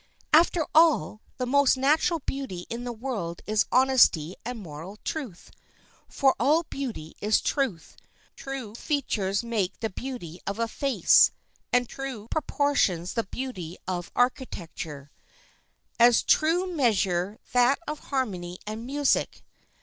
[0.33, 5.51] After all, the most natural beauty in the world is honesty and moral truth;
[6.07, 7.97] for all beauty is truth.
[8.35, 11.29] True features make the beauty of a face,
[11.71, 15.11] and true proportions the beauty of architecture,
[15.99, 19.43] as true measure that of harmony and music.